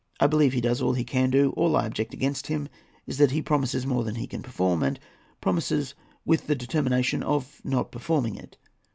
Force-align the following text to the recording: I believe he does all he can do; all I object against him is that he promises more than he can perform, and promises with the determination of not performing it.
I 0.19 0.25
believe 0.25 0.53
he 0.53 0.61
does 0.61 0.81
all 0.81 0.93
he 0.93 1.03
can 1.03 1.29
do; 1.29 1.51
all 1.51 1.75
I 1.75 1.85
object 1.85 2.11
against 2.11 2.47
him 2.47 2.67
is 3.05 3.19
that 3.19 3.29
he 3.29 3.39
promises 3.43 3.85
more 3.85 4.03
than 4.03 4.15
he 4.15 4.25
can 4.25 4.41
perform, 4.41 4.81
and 4.81 4.99
promises 5.41 5.93
with 6.25 6.47
the 6.47 6.55
determination 6.55 7.21
of 7.21 7.61
not 7.63 7.91
performing 7.91 8.33
it. 8.35 8.57